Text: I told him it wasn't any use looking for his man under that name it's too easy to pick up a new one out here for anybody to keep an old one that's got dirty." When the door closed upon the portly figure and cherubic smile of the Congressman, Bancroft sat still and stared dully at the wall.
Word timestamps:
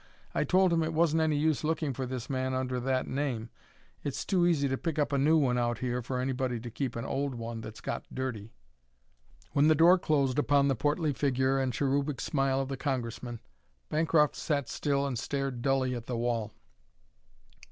I 0.33 0.45
told 0.45 0.73
him 0.73 0.81
it 0.81 0.95
wasn't 0.95 1.21
any 1.21 1.37
use 1.37 1.63
looking 1.63 1.93
for 1.93 2.07
his 2.07 2.27
man 2.27 2.55
under 2.55 2.79
that 2.79 3.05
name 3.05 3.51
it's 4.03 4.25
too 4.25 4.47
easy 4.47 4.67
to 4.67 4.75
pick 4.75 4.97
up 4.97 5.13
a 5.13 5.17
new 5.19 5.37
one 5.37 5.59
out 5.59 5.77
here 5.77 6.01
for 6.01 6.19
anybody 6.19 6.59
to 6.59 6.71
keep 6.71 6.95
an 6.95 7.05
old 7.05 7.35
one 7.35 7.61
that's 7.61 7.81
got 7.81 8.03
dirty." 8.11 8.51
When 9.51 9.67
the 9.67 9.75
door 9.75 9.99
closed 9.99 10.39
upon 10.39 10.69
the 10.69 10.75
portly 10.75 11.13
figure 11.13 11.59
and 11.59 11.71
cherubic 11.71 12.19
smile 12.19 12.59
of 12.61 12.67
the 12.69 12.77
Congressman, 12.77 13.41
Bancroft 13.89 14.35
sat 14.35 14.67
still 14.69 15.05
and 15.05 15.19
stared 15.19 15.61
dully 15.61 15.93
at 15.93 16.07
the 16.07 16.17
wall. 16.17 16.51